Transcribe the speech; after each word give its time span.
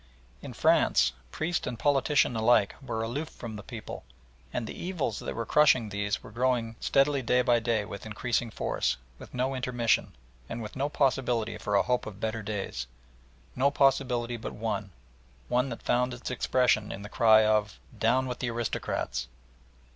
In 0.41 0.53
France 0.53 1.13
priest 1.29 1.67
and 1.67 1.77
politician 1.77 2.35
alike 2.35 2.73
were 2.81 3.03
aloof 3.03 3.29
from 3.29 3.55
the 3.55 3.61
people, 3.61 4.03
and 4.51 4.65
the 4.65 4.73
evils 4.73 5.19
that 5.19 5.35
were 5.35 5.45
crushing 5.45 5.89
these 5.89 6.23
were 6.23 6.31
growing 6.31 6.75
steadily 6.79 7.21
day 7.21 7.43
by 7.43 7.59
day 7.59 7.85
with 7.85 8.07
increasing 8.07 8.49
force, 8.49 8.97
with 9.19 9.31
no 9.35 9.53
intermission, 9.53 10.15
and 10.49 10.63
with 10.63 10.75
no 10.75 10.89
possibility 10.89 11.55
for 11.59 11.75
a 11.75 11.83
hope 11.83 12.07
of 12.07 12.19
better 12.19 12.41
days, 12.41 12.87
no 13.55 13.69
possibility 13.69 14.37
but 14.37 14.53
one 14.53 14.89
one 15.49 15.69
that 15.69 15.83
found 15.83 16.15
its 16.15 16.31
expression 16.31 16.91
in 16.91 17.03
the 17.03 17.07
cry 17.07 17.45
of 17.45 17.79
"Down 17.99 18.25
with 18.25 18.39
the 18.39 18.49
aristocrats!" 18.49 19.27